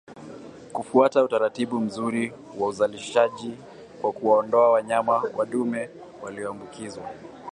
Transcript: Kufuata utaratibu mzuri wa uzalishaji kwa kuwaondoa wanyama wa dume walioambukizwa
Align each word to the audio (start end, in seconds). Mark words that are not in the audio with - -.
Kufuata 0.73 1.23
utaratibu 1.23 1.79
mzuri 1.79 2.33
wa 2.59 2.67
uzalishaji 2.67 3.57
kwa 4.01 4.11
kuwaondoa 4.13 4.71
wanyama 4.71 5.23
wa 5.37 5.45
dume 5.45 5.89
walioambukizwa 6.23 7.09